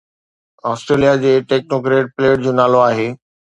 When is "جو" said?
2.47-2.51